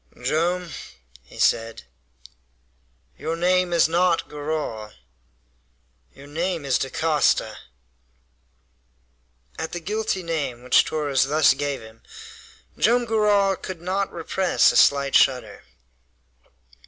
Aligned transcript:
"Joam," 0.19 0.71
he 1.21 1.37
said, 1.37 1.83
"your 3.19 3.35
name 3.35 3.71
is 3.71 3.87
not 3.87 4.27
Garral. 4.27 4.93
Your 6.15 6.25
name 6.25 6.65
is 6.65 6.79
Dacosta!" 6.79 7.59
At 9.59 9.73
the 9.73 9.79
guilty 9.79 10.23
name 10.23 10.63
which 10.63 10.85
Torres 10.85 11.25
thus 11.25 11.53
gave 11.53 11.81
him, 11.81 12.01
Joam 12.79 13.05
Garral 13.05 13.55
could 13.55 13.79
not 13.79 14.11
repress 14.11 14.71
a 14.71 14.75
slight 14.75 15.13
shudder. 15.13 15.61